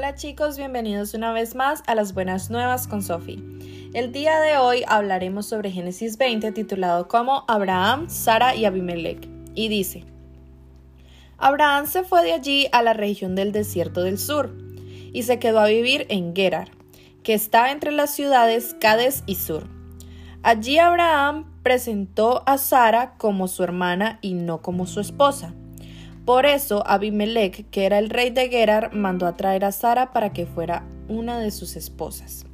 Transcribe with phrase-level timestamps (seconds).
[0.00, 3.44] Hola chicos, bienvenidos una vez más a las buenas nuevas con Sophie.
[3.92, 9.28] El día de hoy hablaremos sobre Génesis 20 titulado como Abraham, Sara y Abimelech.
[9.54, 10.06] Y dice,
[11.36, 14.56] Abraham se fue de allí a la región del desierto del sur
[15.12, 16.70] y se quedó a vivir en Gerar,
[17.22, 19.68] que está entre las ciudades Cades y Sur.
[20.42, 25.52] Allí Abraham presentó a Sara como su hermana y no como su esposa
[26.24, 30.32] por eso Abimelech, que era el rey de Gerar, mandó a traer a Sara para
[30.32, 32.46] que fuera una de sus esposas.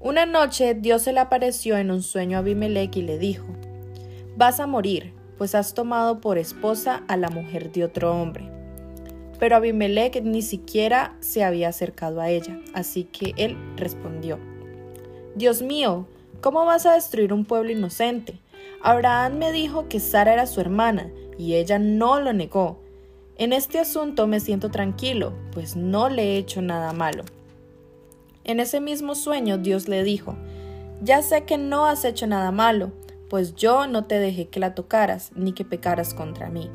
[0.00, 3.46] Una noche Dios se le apareció en un sueño a Abimelech y le dijo,
[4.36, 8.48] Vas a morir, pues has tomado por esposa a la mujer de otro hombre.
[9.40, 14.38] Pero Abimelech ni siquiera se había acercado a ella, así que él respondió,
[15.34, 16.06] Dios mío,
[16.40, 18.40] ¿cómo vas a destruir un pueblo inocente?
[18.82, 22.80] Abraham me dijo que Sara era su hermana, y ella no lo negó.
[23.36, 27.24] En este asunto me siento tranquilo, pues no le he hecho nada malo.
[28.44, 30.36] En ese mismo sueño Dios le dijo,
[31.02, 32.90] Ya sé que no has hecho nada malo,
[33.30, 36.68] pues yo no te dejé que la tocaras, ni que pecaras contra mí.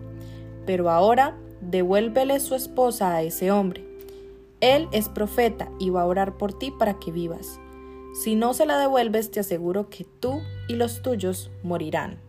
[0.66, 3.86] Pero ahora devuélvele su esposa a ese hombre.
[4.62, 7.60] Él es profeta y va a orar por ti para que vivas.
[8.14, 12.20] Si no se la devuelves, te aseguro que tú y los tuyos morirán.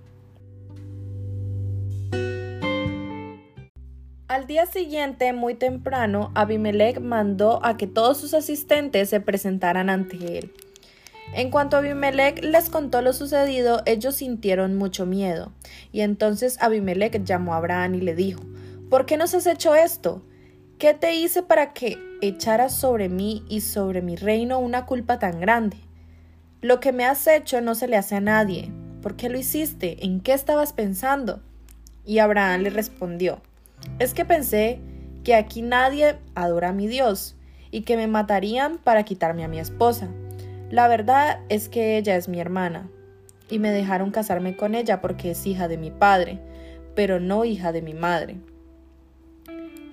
[4.35, 10.39] Al día siguiente, muy temprano, Abimelech mandó a que todos sus asistentes se presentaran ante
[10.39, 10.53] él.
[11.35, 15.53] En cuanto Abimelech les contó lo sucedido, ellos sintieron mucho miedo.
[15.93, 18.43] Y entonces Abimelech llamó a Abraham y le dijo,
[18.91, 20.21] ¿Por qué nos has hecho esto?
[20.79, 25.39] ¿Qué te hice para que echaras sobre mí y sobre mi reino una culpa tan
[25.39, 25.77] grande?
[26.61, 28.73] Lo que me has hecho no se le hace a nadie.
[29.01, 30.05] ¿Por qué lo hiciste?
[30.05, 31.41] ¿En qué estabas pensando?
[32.05, 33.41] Y Abraham le respondió,
[33.99, 34.81] es que pensé
[35.25, 37.37] que aquí nadie adora a mi Dios
[37.71, 40.09] y que me matarían para quitarme a mi esposa.
[40.71, 42.89] La verdad es que ella es mi hermana
[43.49, 46.39] y me dejaron casarme con ella porque es hija de mi padre,
[46.95, 48.37] pero no hija de mi madre.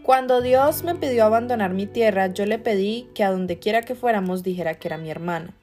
[0.04, 3.96] Cuando Dios me pidió abandonar mi tierra, yo le pedí que a donde quiera que
[3.96, 5.54] fuéramos dijera que era mi hermana.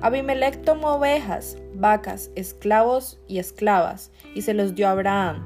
[0.00, 5.44] Abimelech tomó ovejas, vacas, esclavos y esclavas y se los dio a Abraham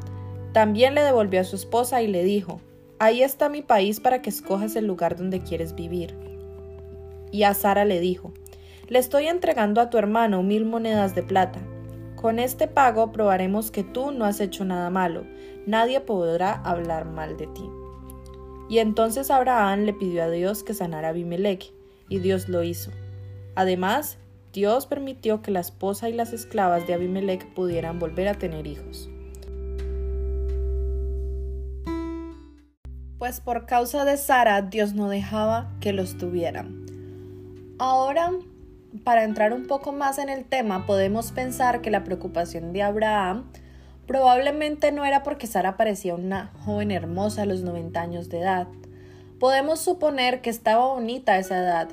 [0.56, 2.62] también le devolvió a su esposa y le dijo,
[2.98, 6.16] Ahí está mi país para que escojas el lugar donde quieres vivir.
[7.30, 8.32] Y a Sara le dijo,
[8.88, 11.60] Le estoy entregando a tu hermano mil monedas de plata.
[12.14, 15.26] Con este pago probaremos que tú no has hecho nada malo.
[15.66, 17.68] Nadie podrá hablar mal de ti.
[18.70, 21.70] Y entonces Abraham le pidió a Dios que sanara a Abimelech,
[22.08, 22.92] y Dios lo hizo.
[23.56, 24.16] Además,
[24.54, 29.10] Dios permitió que la esposa y las esclavas de Abimelech pudieran volver a tener hijos.
[33.26, 36.86] Pues por causa de Sara Dios no dejaba que los tuvieran.
[37.76, 38.30] Ahora,
[39.02, 43.50] para entrar un poco más en el tema, podemos pensar que la preocupación de Abraham
[44.06, 48.68] probablemente no era porque Sara parecía una joven hermosa a los 90 años de edad.
[49.40, 51.88] Podemos suponer que estaba bonita a esa edad,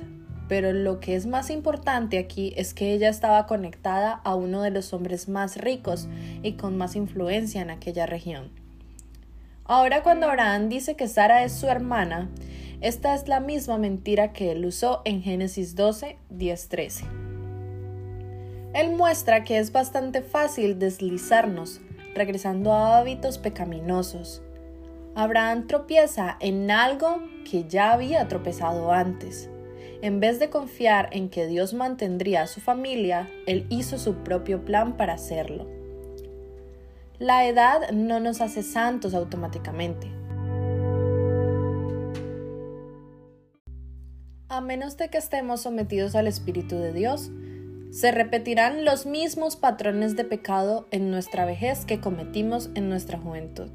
[0.46, 4.70] pero lo que es más importante aquí es que ella estaba conectada a uno de
[4.70, 6.08] los hombres más ricos
[6.44, 8.63] y con más influencia en aquella región.
[9.66, 12.28] Ahora cuando Abraham dice que Sara es su hermana,
[12.82, 17.04] esta es la misma mentira que él usó en Génesis 12, 10, 13.
[18.74, 21.80] Él muestra que es bastante fácil deslizarnos,
[22.14, 24.42] regresando a hábitos pecaminosos.
[25.14, 29.48] Abraham tropieza en algo que ya había tropezado antes.
[30.02, 34.62] En vez de confiar en que Dios mantendría a su familia, él hizo su propio
[34.62, 35.83] plan para hacerlo.
[37.20, 40.08] La edad no nos hace santos automáticamente.
[44.48, 47.30] A menos de que estemos sometidos al Espíritu de Dios,
[47.92, 53.70] se repetirán los mismos patrones de pecado en nuestra vejez que cometimos en nuestra juventud.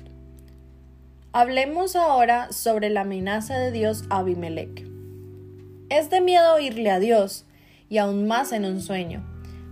[1.31, 4.86] Hablemos ahora sobre la amenaza de Dios a Abimelech.
[5.88, 7.46] Es de miedo oírle a Dios,
[7.88, 9.25] y aún más en un sueño,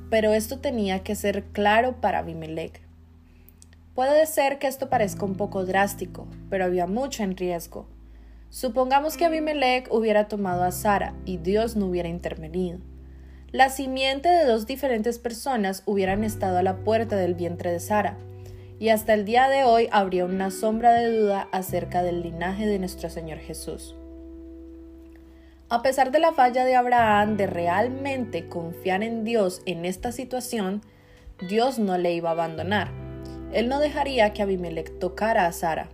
[0.09, 2.86] pero esto tenía que ser claro para Abimelech.
[3.97, 7.87] Puede ser que esto parezca un poco drástico, pero había mucho en riesgo.
[8.51, 12.77] Supongamos que Abimelech hubiera tomado a Sara y Dios no hubiera intervenido.
[13.51, 18.19] La simiente de dos diferentes personas hubieran estado a la puerta del vientre de Sara,
[18.77, 22.77] y hasta el día de hoy habría una sombra de duda acerca del linaje de
[22.77, 23.95] nuestro Señor Jesús.
[25.69, 30.83] A pesar de la falla de Abraham de realmente confiar en Dios en esta situación,
[31.49, 33.06] Dios no le iba a abandonar
[33.53, 35.89] él no dejaría que Abimelech tocara a Sara.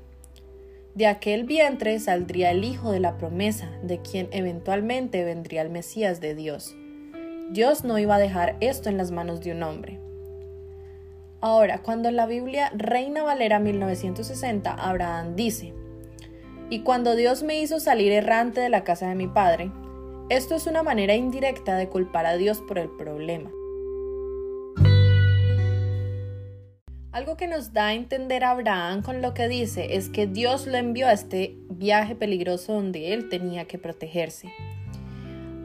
[0.95, 6.21] De aquel vientre saldría el hijo de la promesa, de quien eventualmente vendría el Mesías
[6.21, 6.75] de Dios.
[7.51, 9.99] Dios no iba a dejar esto en las manos de un hombre.
[11.41, 15.73] Ahora, cuando en la Biblia Reina Valera 1960, Abraham dice,
[16.69, 19.71] y cuando Dios me hizo salir errante de la casa de mi padre,
[20.29, 23.51] esto es una manera indirecta de culpar a Dios por el problema.
[27.13, 30.65] Algo que nos da a entender a Abraham con lo que dice es que Dios
[30.65, 34.51] lo envió a este viaje peligroso donde él tenía que protegerse.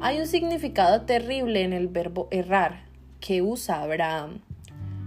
[0.02, 2.82] Hay un significado terrible en el verbo errar
[3.18, 4.42] que usa Abraham.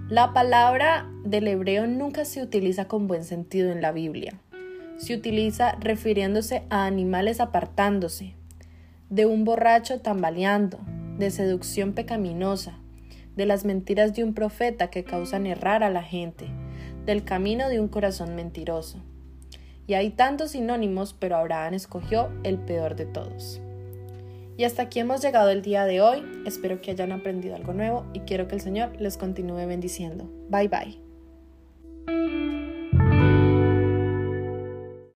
[0.09, 4.33] La palabra del hebreo nunca se utiliza con buen sentido en la Biblia.
[4.97, 8.33] Se utiliza refiriéndose a animales apartándose,
[9.11, 10.79] de un borracho tambaleando,
[11.19, 12.79] de seducción pecaminosa,
[13.41, 16.45] de las mentiras de un profeta que causan errar a la gente,
[17.07, 18.99] del camino de un corazón mentiroso.
[19.87, 23.59] Y hay tantos sinónimos, pero Abraham escogió el peor de todos.
[24.57, 26.23] Y hasta aquí hemos llegado el día de hoy.
[26.45, 30.29] Espero que hayan aprendido algo nuevo y quiero que el Señor les continúe bendiciendo.
[30.49, 32.50] Bye bye.